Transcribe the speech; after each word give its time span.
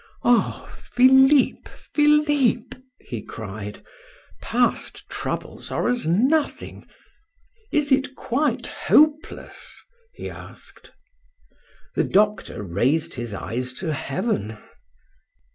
"Oh! 0.23 0.67
Philip, 0.81 1.67
Philip!" 1.93 2.73
he 2.99 3.21
cried, 3.21 3.85
"past 4.41 5.07
troubles 5.09 5.69
are 5.69 5.87
as 5.87 6.07
nothing. 6.07 6.87
Is 7.71 7.91
it 7.91 8.15
quite 8.15 8.65
hopeless?" 8.65 9.75
he 10.15 10.27
asked. 10.27 10.91
The 11.93 12.03
doctor 12.03 12.63
raised 12.63 13.13
his 13.13 13.35
eyes 13.35 13.73
to 13.73 13.93
heaven. 13.93 14.57